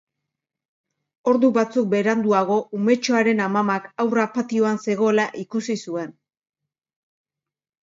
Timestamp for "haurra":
4.05-4.27